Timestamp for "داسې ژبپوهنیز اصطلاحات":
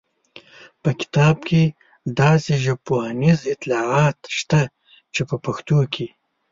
2.21-4.17